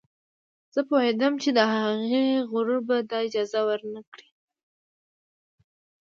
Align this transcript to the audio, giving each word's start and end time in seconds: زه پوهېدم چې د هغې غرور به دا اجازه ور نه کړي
زه 0.73 0.81
پوهېدم 0.89 1.33
چې 1.43 1.49
د 1.57 1.59
هغې 1.73 2.25
غرور 2.51 2.79
به 2.87 2.97
دا 3.09 3.17
اجازه 3.27 3.59
ور 3.67 3.81
نه 3.93 4.01
کړي 4.11 4.27